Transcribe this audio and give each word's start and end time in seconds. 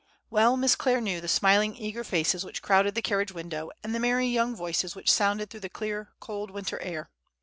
Well 0.31 0.57
Miss 0.57 0.75
Clare 0.75 0.99
knew 0.99 1.21
the 1.21 1.27
smiling 1.27 1.77
eager 1.77 2.03
faces 2.03 2.43
which 2.43 2.63
crowded 2.63 2.95
the 2.95 3.03
carriage 3.03 3.31
window, 3.33 3.69
and 3.83 3.93
the 3.93 3.99
merry 3.99 4.25
young 4.25 4.55
voices 4.55 4.95
which 4.95 5.11
sounded 5.11 5.51
through 5.51 5.59
the 5.59 5.69
clear 5.69 6.09
cold 6.19 6.49
winter 6.49 6.79
air. 6.81 7.11